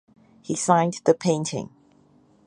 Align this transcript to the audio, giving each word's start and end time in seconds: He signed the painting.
He 0.41 0.55
signed 0.55 0.99
the 1.05 1.13
painting. 1.13 1.69